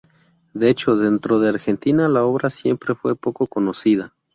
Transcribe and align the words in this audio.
De 0.55 0.67
hecho, 0.71 0.95
dentro 0.95 1.37
de 1.39 1.49
Argentina, 1.49 2.07
la 2.09 2.23
obra 2.23 2.49
siempre 2.49 2.95
fue 2.95 3.15
poco 3.15 3.45
conocida. 3.45 4.15